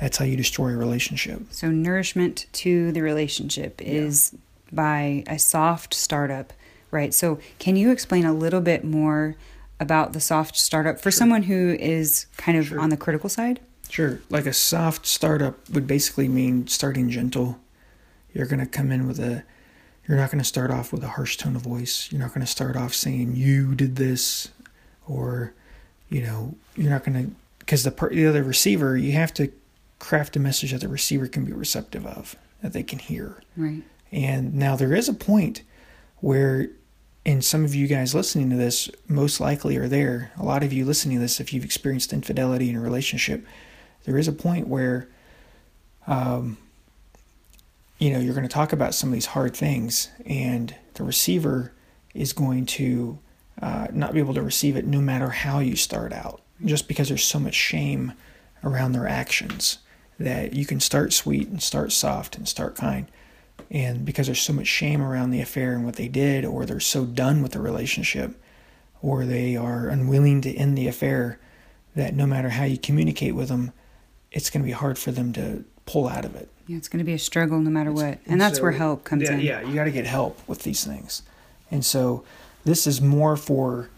That's 0.00 0.16
how 0.18 0.24
you 0.24 0.36
destroy 0.36 0.70
a 0.70 0.76
relationship. 0.76 1.42
So 1.50 1.70
nourishment 1.70 2.46
to 2.54 2.92
the 2.92 3.00
relationship 3.02 3.80
is 3.80 4.34
by 4.72 5.22
a 5.26 5.38
soft 5.38 5.94
startup, 5.94 6.52
right? 6.90 7.14
So 7.14 7.38
can 7.58 7.76
you 7.76 7.90
explain 7.90 8.24
a 8.24 8.32
little 8.34 8.60
bit 8.60 8.84
more 8.84 9.36
about 9.80 10.12
the 10.12 10.20
soft 10.20 10.56
startup 10.56 11.00
for 11.00 11.10
someone 11.10 11.44
who 11.44 11.76
is 11.78 12.26
kind 12.36 12.58
of 12.58 12.66
Sure. 12.68 12.80
on 12.80 12.90
the 12.90 12.96
critical 12.96 13.28
side? 13.28 13.60
Sure. 13.88 14.20
Like 14.30 14.46
a 14.46 14.52
soft 14.52 15.06
startup 15.06 15.68
would 15.70 15.86
basically 15.86 16.28
mean 16.28 16.66
starting 16.66 17.08
gentle. 17.10 17.58
You're 18.32 18.46
going 18.46 18.60
to 18.60 18.66
come 18.66 18.90
in 18.90 19.06
with 19.06 19.20
a, 19.20 19.44
you're 20.08 20.16
not 20.18 20.30
going 20.30 20.40
to 20.40 20.44
start 20.44 20.70
off 20.70 20.92
with 20.92 21.04
a 21.04 21.08
harsh 21.08 21.36
tone 21.36 21.54
of 21.54 21.62
voice. 21.62 22.08
You're 22.10 22.20
not 22.20 22.34
going 22.34 22.44
to 22.44 22.50
start 22.50 22.76
off 22.76 22.94
saying, 22.94 23.36
you 23.36 23.74
did 23.74 23.96
this, 23.96 24.48
or, 25.06 25.52
you 26.08 26.20
know, 26.22 26.54
you're 26.76 26.90
not 26.90 27.04
going 27.04 27.26
to, 27.26 27.34
because 27.60 27.84
the, 27.84 27.90
the 28.10 28.26
other 28.26 28.42
receiver, 28.42 28.96
you 28.96 29.12
have 29.12 29.32
to 29.34 29.52
craft 30.04 30.36
a 30.36 30.38
message 30.38 30.72
that 30.72 30.82
the 30.82 30.88
receiver 30.88 31.26
can 31.26 31.46
be 31.46 31.52
receptive 31.52 32.06
of, 32.06 32.36
that 32.60 32.74
they 32.74 32.82
can 32.82 32.98
hear. 32.98 33.42
Right. 33.56 33.82
And 34.12 34.54
now 34.54 34.76
there 34.76 34.94
is 34.94 35.08
a 35.08 35.14
point 35.14 35.62
where, 36.18 36.68
and 37.24 37.42
some 37.42 37.64
of 37.64 37.74
you 37.74 37.86
guys 37.86 38.14
listening 38.14 38.50
to 38.50 38.56
this 38.56 38.90
most 39.08 39.40
likely 39.40 39.78
are 39.78 39.88
there. 39.88 40.30
A 40.38 40.44
lot 40.44 40.62
of 40.62 40.74
you 40.74 40.84
listening 40.84 41.16
to 41.16 41.22
this, 41.22 41.40
if 41.40 41.54
you've 41.54 41.64
experienced 41.64 42.12
infidelity 42.12 42.68
in 42.68 42.76
a 42.76 42.80
relationship, 42.80 43.46
there 44.04 44.18
is 44.18 44.28
a 44.28 44.32
point 44.32 44.68
where, 44.68 45.08
um, 46.06 46.58
you 47.98 48.10
know, 48.10 48.18
you're 48.18 48.34
going 48.34 48.46
to 48.46 48.52
talk 48.52 48.74
about 48.74 48.94
some 48.94 49.08
of 49.08 49.14
these 49.14 49.26
hard 49.26 49.56
things, 49.56 50.10
and 50.26 50.74
the 50.94 51.02
receiver 51.02 51.72
is 52.12 52.34
going 52.34 52.66
to 52.66 53.18
uh, 53.62 53.86
not 53.90 54.12
be 54.12 54.18
able 54.18 54.34
to 54.34 54.42
receive 54.42 54.76
it 54.76 54.86
no 54.86 55.00
matter 55.00 55.30
how 55.30 55.60
you 55.60 55.76
start 55.76 56.12
out, 56.12 56.42
just 56.62 56.88
because 56.88 57.08
there's 57.08 57.24
so 57.24 57.38
much 57.38 57.54
shame 57.54 58.12
around 58.62 58.92
their 58.92 59.08
actions 59.08 59.78
that 60.18 60.54
you 60.54 60.64
can 60.64 60.80
start 60.80 61.12
sweet 61.12 61.48
and 61.48 61.62
start 61.62 61.92
soft 61.92 62.36
and 62.36 62.48
start 62.48 62.76
kind. 62.76 63.06
And 63.70 64.04
because 64.04 64.26
there's 64.26 64.40
so 64.40 64.52
much 64.52 64.66
shame 64.66 65.02
around 65.02 65.30
the 65.30 65.40
affair 65.40 65.74
and 65.74 65.84
what 65.84 65.96
they 65.96 66.08
did, 66.08 66.44
or 66.44 66.64
they're 66.64 66.80
so 66.80 67.04
done 67.04 67.42
with 67.42 67.52
the 67.52 67.60
relationship, 67.60 68.40
or 69.02 69.24
they 69.24 69.56
are 69.56 69.88
unwilling 69.88 70.40
to 70.42 70.54
end 70.54 70.78
the 70.78 70.88
affair, 70.88 71.38
that 71.96 72.14
no 72.14 72.26
matter 72.26 72.50
how 72.50 72.64
you 72.64 72.78
communicate 72.78 73.34
with 73.34 73.48
them, 73.48 73.72
it's 74.32 74.50
going 74.50 74.62
to 74.62 74.66
be 74.66 74.72
hard 74.72 74.98
for 74.98 75.12
them 75.12 75.32
to 75.32 75.64
pull 75.86 76.08
out 76.08 76.24
of 76.24 76.34
it. 76.34 76.48
Yeah, 76.66 76.76
it's 76.76 76.88
going 76.88 76.98
to 76.98 77.04
be 77.04 77.12
a 77.12 77.18
struggle 77.18 77.60
no 77.60 77.70
matter 77.70 77.92
what. 77.92 78.18
And 78.26 78.40
that's 78.40 78.56
so, 78.56 78.62
where 78.62 78.72
help 78.72 79.04
comes 79.04 79.24
yeah, 79.24 79.34
in. 79.34 79.40
Yeah, 79.40 79.60
you 79.62 79.74
got 79.74 79.84
to 79.84 79.90
get 79.90 80.06
help 80.06 80.38
with 80.48 80.62
these 80.62 80.84
things. 80.84 81.22
And 81.70 81.84
so 81.84 82.24
this 82.64 82.86
is 82.86 83.00
more 83.00 83.36
for 83.36 83.90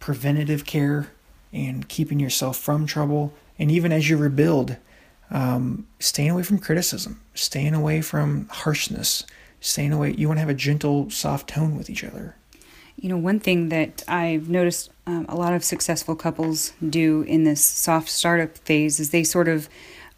preventative 0.00 0.64
care 0.64 1.08
and 1.52 1.88
keeping 1.88 2.18
yourself 2.18 2.56
from 2.56 2.86
trouble. 2.86 3.34
And 3.58 3.70
even 3.70 3.92
as 3.92 4.08
you 4.08 4.16
rebuild, 4.16 4.76
um, 5.30 5.86
staying 5.98 6.30
away 6.30 6.42
from 6.42 6.58
criticism, 6.58 7.20
staying 7.34 7.74
away 7.74 8.00
from 8.00 8.48
harshness, 8.48 9.24
staying 9.60 9.92
away. 9.92 10.14
You 10.16 10.28
want 10.28 10.38
to 10.38 10.40
have 10.40 10.48
a 10.48 10.54
gentle, 10.54 11.10
soft 11.10 11.48
tone 11.48 11.76
with 11.76 11.90
each 11.90 12.04
other. 12.04 12.36
You 12.96 13.10
know, 13.10 13.18
one 13.18 13.40
thing 13.40 13.68
that 13.68 14.02
I've 14.08 14.48
noticed 14.48 14.90
um, 15.06 15.26
a 15.28 15.36
lot 15.36 15.52
of 15.52 15.62
successful 15.62 16.16
couples 16.16 16.72
do 16.88 17.22
in 17.22 17.44
this 17.44 17.64
soft 17.64 18.08
startup 18.08 18.56
phase 18.58 18.98
is 18.98 19.10
they 19.10 19.24
sort 19.24 19.48
of 19.48 19.68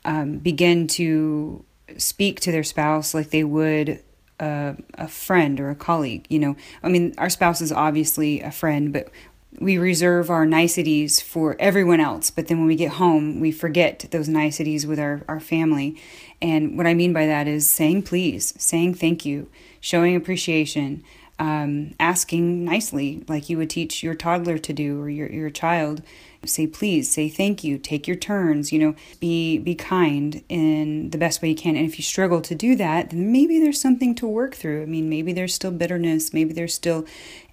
um, 0.04 0.38
begin 0.38 0.86
to 0.88 1.64
speak 1.96 2.40
to 2.40 2.52
their 2.52 2.62
spouse 2.62 3.14
like 3.14 3.30
they 3.30 3.44
would 3.44 4.00
a, 4.40 4.76
a 4.94 5.08
friend 5.08 5.60
or 5.60 5.70
a 5.70 5.74
colleague. 5.74 6.26
You 6.28 6.38
know, 6.38 6.56
I 6.82 6.88
mean, 6.88 7.14
our 7.18 7.30
spouse 7.30 7.60
is 7.60 7.72
obviously 7.72 8.40
a 8.40 8.50
friend, 8.50 8.92
but 8.92 9.10
we 9.60 9.78
reserve 9.78 10.30
our 10.30 10.46
niceties 10.46 11.20
for 11.20 11.56
everyone 11.58 12.00
else. 12.00 12.30
But 12.30 12.46
then 12.46 12.58
when 12.58 12.66
we 12.66 12.76
get 12.76 12.92
home, 12.92 13.40
we 13.40 13.50
forget 13.50 14.06
those 14.10 14.28
niceties 14.28 14.86
with 14.86 14.98
our, 14.98 15.22
our 15.28 15.40
family. 15.40 16.00
And 16.40 16.76
what 16.76 16.86
I 16.86 16.94
mean 16.94 17.12
by 17.12 17.26
that 17.26 17.48
is 17.48 17.68
saying 17.68 18.02
please, 18.02 18.54
saying 18.58 18.94
thank 18.94 19.24
you, 19.24 19.48
showing 19.80 20.14
appreciation, 20.14 21.02
um, 21.40 21.94
asking 22.00 22.64
nicely, 22.64 23.24
like 23.28 23.48
you 23.48 23.58
would 23.58 23.70
teach 23.70 24.02
your 24.02 24.14
toddler 24.14 24.58
to 24.58 24.72
do 24.72 25.00
or 25.00 25.08
your, 25.08 25.28
your 25.30 25.50
child. 25.50 26.02
Say 26.44 26.68
please, 26.68 27.10
say 27.10 27.28
thank 27.28 27.64
you, 27.64 27.78
take 27.78 28.06
your 28.06 28.16
turns, 28.16 28.72
you 28.72 28.78
know, 28.78 28.94
be 29.18 29.58
be 29.58 29.74
kind 29.74 30.44
in 30.48 31.10
the 31.10 31.18
best 31.18 31.42
way 31.42 31.48
you 31.48 31.56
can. 31.56 31.74
And 31.74 31.84
if 31.84 31.98
you 31.98 32.04
struggle 32.04 32.40
to 32.42 32.54
do 32.54 32.76
that, 32.76 33.10
then 33.10 33.32
maybe 33.32 33.58
there's 33.58 33.80
something 33.80 34.14
to 34.14 34.26
work 34.26 34.54
through. 34.54 34.82
I 34.82 34.86
mean, 34.86 35.08
maybe 35.08 35.32
there's 35.32 35.52
still 35.52 35.72
bitterness, 35.72 36.32
maybe 36.32 36.52
there's 36.52 36.74
still 36.74 37.06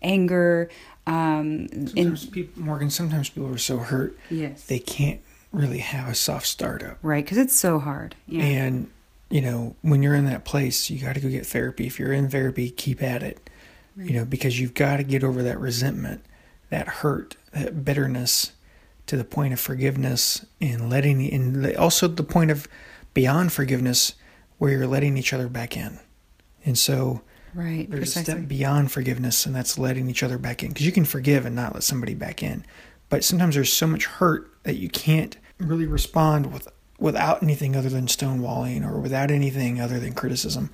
anger. 0.04 0.70
Um, 1.08 1.68
sometimes 1.88 2.26
people, 2.26 2.64
Morgan, 2.64 2.90
sometimes 2.90 3.30
people 3.30 3.54
are 3.54 3.58
so 3.58 3.78
hurt, 3.78 4.18
yes, 4.30 4.66
they 4.66 4.80
can't 4.80 5.22
really 5.52 5.80
have 5.80 6.10
a 6.10 6.16
soft 6.16 6.48
startup, 6.48 6.98
right? 7.02 7.24
Because 7.24 7.38
it's 7.38 7.56
so 7.56 7.80
hard. 7.80 8.16
Yeah. 8.28 8.44
And 8.44 8.90
you 9.30 9.42
know, 9.42 9.76
when 9.82 10.04
you're 10.04 10.16
in 10.16 10.26
that 10.26 10.46
place, 10.46 10.90
you 10.90 11.00
got 11.00 11.16
to 11.16 11.20
go 11.20 11.30
get 11.30 11.46
therapy. 11.46 11.88
If 11.88 12.00
you're 12.00 12.14
in 12.14 12.30
therapy, 12.30 12.70
keep 12.70 13.02
at 13.02 13.24
it. 13.24 13.50
Right. 13.96 14.10
You 14.10 14.18
know, 14.18 14.26
because 14.26 14.60
you've 14.60 14.74
got 14.74 14.98
to 14.98 15.04
get 15.04 15.24
over 15.24 15.42
that 15.44 15.60
resentment, 15.60 16.24
that 16.70 16.88
hurt, 16.88 17.36
that 17.52 17.84
bitterness, 17.84 18.52
to 19.08 19.18
the 19.18 19.24
point 19.24 19.54
of 19.54 19.60
forgiveness 19.60 20.46
and 20.60 20.90
letting, 20.90 21.32
and 21.32 21.76
also 21.76 22.08
the 22.08 22.24
point 22.24 22.52
of 22.52 22.68
beyond 23.14 23.54
forgiveness, 23.54 24.14
where 24.58 24.72
you're 24.72 24.88
letting 24.88 25.18
each 25.18 25.34
other 25.34 25.48
back 25.48 25.78
in. 25.78 26.00
And 26.66 26.78
so, 26.78 27.22
right, 27.56 27.90
there's 27.90 28.14
precisely. 28.14 28.34
a 28.34 28.38
step 28.38 28.48
beyond 28.48 28.92
forgiveness, 28.92 29.46
and 29.46 29.56
that's 29.56 29.78
letting 29.80 30.10
each 30.10 30.24
other 30.24 30.38
back 30.38 30.64
in. 30.64 30.70
Because 30.70 30.86
you 30.86 30.92
can 30.92 31.06
forgive 31.06 31.46
and 31.46 31.56
not 31.56 31.74
let 31.74 31.84
somebody 31.84 32.14
back 32.14 32.44
in, 32.44 32.66
but 33.10 33.24
sometimes 33.24 33.56
there's 33.56 33.74
so 33.74 33.88
much 33.88 34.06
hurt 34.06 34.52
that 34.64 34.76
you 34.76 34.90
can't 34.90 35.38
really 35.58 35.86
respond 35.86 36.52
with 36.52 36.68
without 37.00 37.44
anything 37.44 37.76
other 37.76 37.90
than 37.90 38.08
stonewalling 38.08 38.86
or 38.86 39.00
without 39.00 39.32
anything 39.32 39.80
other 39.82 40.00
than 40.00 40.14
criticism 40.14 40.70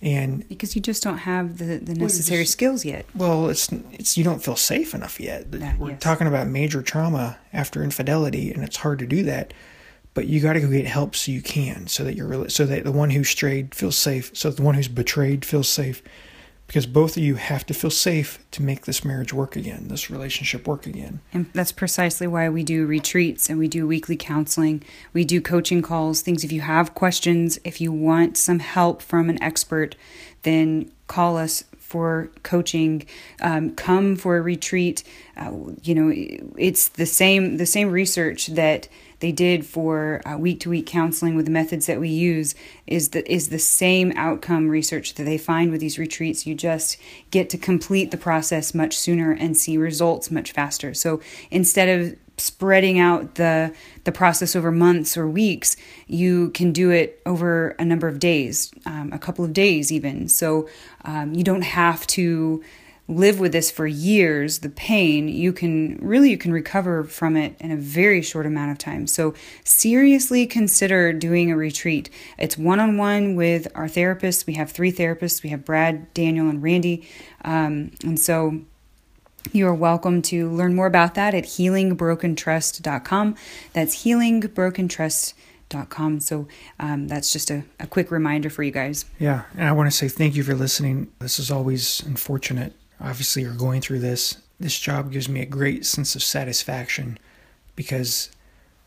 and 0.00 0.46
because 0.48 0.74
you 0.74 0.82
just 0.82 1.02
don't 1.02 1.18
have 1.18 1.58
the, 1.58 1.76
the 1.78 1.94
necessary 1.94 2.38
well, 2.38 2.42
just, 2.42 2.52
skills 2.52 2.84
yet 2.84 3.06
well 3.14 3.48
it's 3.48 3.70
it's 3.92 4.18
you 4.18 4.24
don't 4.24 4.42
feel 4.42 4.56
safe 4.56 4.94
enough 4.94 5.20
yet 5.20 5.46
we're 5.78 5.90
yes. 5.90 6.02
talking 6.02 6.26
about 6.26 6.48
major 6.48 6.82
trauma 6.82 7.38
after 7.52 7.82
infidelity 7.82 8.52
and 8.52 8.64
it's 8.64 8.78
hard 8.78 8.98
to 8.98 9.06
do 9.06 9.22
that 9.22 9.54
but 10.14 10.26
you 10.26 10.40
got 10.40 10.54
to 10.54 10.60
go 10.60 10.68
get 10.68 10.86
help 10.86 11.14
so 11.16 11.32
you 11.32 11.42
can 11.42 11.86
so 11.86 12.04
that 12.04 12.14
you're 12.14 12.26
really 12.26 12.50
so 12.50 12.64
that 12.66 12.84
the 12.84 12.92
one 12.92 13.10
who 13.10 13.24
strayed 13.24 13.74
feels 13.74 13.96
safe 13.96 14.30
so 14.34 14.50
the 14.50 14.62
one 14.62 14.74
who's 14.74 14.88
betrayed 14.88 15.44
feels 15.44 15.68
safe 15.68 16.02
because 16.72 16.86
both 16.86 17.18
of 17.18 17.22
you 17.22 17.34
have 17.34 17.66
to 17.66 17.74
feel 17.74 17.90
safe 17.90 18.38
to 18.50 18.62
make 18.62 18.86
this 18.86 19.04
marriage 19.04 19.30
work 19.30 19.56
again, 19.56 19.88
this 19.88 20.08
relationship 20.08 20.66
work 20.66 20.86
again. 20.86 21.20
And 21.30 21.44
that's 21.52 21.70
precisely 21.70 22.26
why 22.26 22.48
we 22.48 22.62
do 22.62 22.86
retreats 22.86 23.50
and 23.50 23.58
we 23.58 23.68
do 23.68 23.86
weekly 23.86 24.16
counseling. 24.16 24.82
We 25.12 25.26
do 25.26 25.42
coaching 25.42 25.82
calls, 25.82 26.22
things. 26.22 26.44
If 26.44 26.50
you 26.50 26.62
have 26.62 26.94
questions, 26.94 27.58
if 27.62 27.78
you 27.82 27.92
want 27.92 28.38
some 28.38 28.60
help 28.60 29.02
from 29.02 29.28
an 29.28 29.42
expert, 29.42 29.96
then 30.44 30.90
call 31.08 31.36
us 31.36 31.62
for 31.78 32.30
coaching. 32.42 33.04
Um, 33.42 33.74
come 33.74 34.16
for 34.16 34.38
a 34.38 34.40
retreat. 34.40 35.04
Uh, 35.36 35.52
you 35.82 35.94
know, 35.94 36.10
it's 36.56 36.88
the 36.88 37.04
same 37.04 37.58
the 37.58 37.66
same 37.66 37.90
research 37.90 38.46
that 38.46 38.88
they 39.22 39.32
did 39.32 39.64
for 39.64 40.20
week 40.36 40.58
to 40.58 40.68
week 40.68 40.84
counseling 40.84 41.36
with 41.36 41.44
the 41.44 41.50
methods 41.52 41.86
that 41.86 42.00
we 42.00 42.08
use 42.08 42.56
is 42.88 43.10
the 43.10 43.32
is 43.32 43.50
the 43.50 43.58
same 43.58 44.12
outcome 44.16 44.68
research 44.68 45.14
that 45.14 45.22
they 45.22 45.38
find 45.38 45.70
with 45.70 45.80
these 45.80 45.96
retreats. 45.96 46.44
You 46.44 46.56
just 46.56 46.98
get 47.30 47.48
to 47.50 47.56
complete 47.56 48.10
the 48.10 48.16
process 48.16 48.74
much 48.74 48.98
sooner 48.98 49.30
and 49.30 49.56
see 49.56 49.76
results 49.76 50.32
much 50.32 50.50
faster. 50.50 50.92
So 50.92 51.20
instead 51.52 51.88
of 51.88 52.18
spreading 52.36 52.98
out 52.98 53.36
the 53.36 53.72
the 54.02 54.10
process 54.10 54.56
over 54.56 54.72
months 54.72 55.16
or 55.16 55.28
weeks, 55.28 55.76
you 56.08 56.50
can 56.50 56.72
do 56.72 56.90
it 56.90 57.22
over 57.24 57.76
a 57.78 57.84
number 57.84 58.08
of 58.08 58.18
days, 58.18 58.72
um, 58.86 59.12
a 59.12 59.20
couple 59.20 59.44
of 59.44 59.52
days 59.52 59.92
even. 59.92 60.26
So 60.26 60.68
um, 61.04 61.32
you 61.32 61.44
don't 61.44 61.62
have 61.62 62.08
to 62.08 62.64
live 63.12 63.38
with 63.38 63.52
this 63.52 63.70
for 63.70 63.86
years 63.86 64.58
the 64.60 64.68
pain 64.68 65.28
you 65.28 65.52
can 65.52 65.98
really 66.00 66.30
you 66.30 66.38
can 66.38 66.52
recover 66.52 67.04
from 67.04 67.36
it 67.36 67.54
in 67.60 67.70
a 67.70 67.76
very 67.76 68.22
short 68.22 68.46
amount 68.46 68.72
of 68.72 68.78
time. 68.78 69.06
So 69.06 69.34
seriously 69.64 70.46
consider 70.46 71.12
doing 71.12 71.52
a 71.52 71.56
retreat. 71.56 72.08
It's 72.38 72.56
one-on-one 72.56 73.36
with 73.36 73.68
our 73.74 73.86
therapists 73.86 74.46
we 74.46 74.54
have 74.54 74.70
three 74.70 74.92
therapists. 74.92 75.42
We 75.42 75.50
have 75.50 75.62
brad 75.64 76.14
daniel 76.14 76.48
and 76.48 76.62
randy. 76.62 77.06
Um, 77.44 77.90
and 78.02 78.18
so 78.18 78.62
you 79.52 79.66
are 79.66 79.74
welcome 79.74 80.22
to 80.22 80.50
learn 80.50 80.74
more 80.74 80.86
about 80.86 81.14
that 81.14 81.34
at 81.34 81.44
healingbrokentrust.com 81.44 83.36
that's 83.72 84.04
healingbrokentrust.com 84.04 86.20
so 86.20 86.46
um, 86.78 87.08
that's 87.08 87.32
just 87.32 87.50
a, 87.50 87.64
a 87.80 87.86
quick 87.86 88.10
reminder 88.10 88.50
for 88.50 88.62
you 88.62 88.70
guys. 88.70 89.06
Yeah 89.18 89.44
and 89.56 89.66
i 89.68 89.72
want 89.72 89.90
to 89.90 89.96
say 89.96 90.08
thank 90.08 90.36
you 90.36 90.44
for 90.44 90.54
listening. 90.54 91.10
This 91.18 91.38
is 91.38 91.50
always 91.50 92.00
unfortunate 92.00 92.74
obviously 93.02 93.44
are 93.44 93.52
going 93.52 93.80
through 93.80 93.98
this. 93.98 94.38
This 94.60 94.78
job 94.78 95.10
gives 95.10 95.28
me 95.28 95.40
a 95.40 95.46
great 95.46 95.84
sense 95.84 96.14
of 96.14 96.22
satisfaction 96.22 97.18
because 97.74 98.30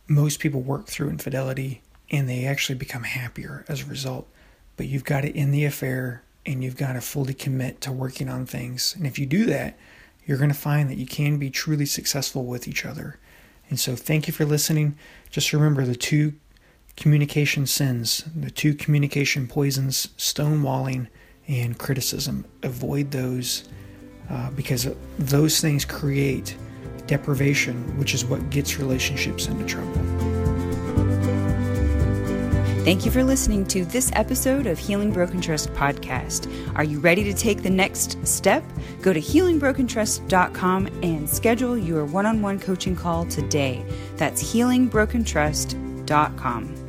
most 0.08 0.40
people 0.40 0.62
work 0.62 0.88
through 0.88 1.10
infidelity 1.10 1.82
and 2.10 2.30
they 2.30 2.46
actually 2.46 2.78
become 2.78 3.04
happier 3.04 3.66
as 3.68 3.82
a 3.82 3.86
result. 3.86 4.28
But 4.78 4.88
you've 4.88 5.04
got 5.04 5.22
to 5.22 5.38
end 5.38 5.54
the 5.54 5.66
affair 5.66 6.24
and 6.46 6.64
you've 6.64 6.78
got 6.78 6.94
to 6.94 7.02
fully 7.02 7.34
commit 7.34 7.82
to 7.82 7.92
working 7.92 8.30
on 8.30 8.46
things. 8.46 8.96
And 8.96 9.06
if 9.06 9.18
you 9.20 9.26
do 9.26 9.46
that, 9.46 9.78
you're 10.26 10.38
going 10.38 10.50
to 10.50 10.56
find 10.56 10.90
that 10.90 10.98
you 10.98 11.06
can 11.06 11.38
be 11.38 11.50
truly 11.50 11.86
successful 11.86 12.46
with 12.46 12.68
each 12.68 12.86
other. 12.86 13.20
And 13.70 13.80
so, 13.80 13.96
thank 13.96 14.28
you 14.28 14.34
for 14.34 14.46
listening. 14.46 14.96
Just 15.30 15.52
remember 15.52 15.86
the 15.86 15.96
two 15.96 16.34
communication 16.96 17.66
sins, 17.66 18.24
the 18.36 18.52
two 18.52 18.74
communication 18.74 19.48
poisons, 19.48 20.08
stonewalling 20.18 21.08
and 21.48 21.78
criticism. 21.78 22.46
Avoid 22.64 23.12
those 23.12 23.68
uh, 24.30 24.50
because 24.52 24.88
those 25.20 25.62
things 25.62 25.86
create 25.86 26.58
deprivation, 27.08 27.76
which 27.98 28.14
is 28.14 28.26
what 28.26 28.50
gets 28.50 28.80
relationships 28.80 29.48
into 29.48 29.66
trouble. 29.66 30.26
Thank 32.86 33.04
you 33.04 33.10
for 33.10 33.24
listening 33.24 33.66
to 33.70 33.84
this 33.84 34.12
episode 34.14 34.68
of 34.68 34.78
Healing 34.78 35.12
Broken 35.12 35.42
Trust 35.42 35.74
podcast. 35.74 36.48
Are 36.76 36.84
you 36.84 37.00
ready 37.00 37.24
to 37.24 37.34
take 37.34 37.64
the 37.64 37.70
next 37.70 38.24
step? 38.28 38.64
Go 39.02 39.12
to 39.12 39.20
healingbrokentrust.com 39.20 40.86
and 41.02 41.28
schedule 41.28 41.76
your 41.76 42.06
one 42.06 42.28
on 42.28 42.44
one 42.44 42.60
coaching 42.60 42.96
call 42.96 43.26
today. 43.26 43.84
That's 44.18 44.54
healingbrokentrust.com. 44.54 46.85